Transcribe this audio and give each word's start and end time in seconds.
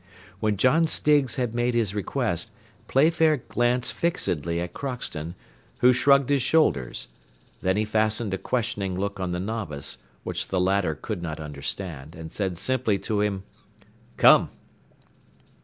When 0.39 0.57
John 0.57 0.87
Stiggs 0.87 1.35
had 1.35 1.53
made 1.53 1.75
his 1.75 1.93
request, 1.93 2.49
Playfair 2.87 3.37
glanced 3.49 3.93
fixedly 3.93 4.59
at 4.59 4.73
Crockston, 4.73 5.35
who 5.77 5.93
shrugged 5.93 6.31
his 6.31 6.41
shoulders; 6.41 7.09
then 7.61 7.77
he 7.77 7.85
fastened 7.85 8.33
a 8.33 8.39
questioning 8.39 8.99
look 8.99 9.19
on 9.19 9.31
the 9.31 9.39
novice, 9.39 9.99
which 10.23 10.47
the 10.47 10.59
latter 10.59 10.95
could 10.95 11.21
not 11.21 11.39
withstand, 11.39 12.15
and 12.15 12.33
said 12.33 12.57
simply 12.57 12.97
to 12.97 13.21
him, 13.21 13.43
"Come." 14.17 14.49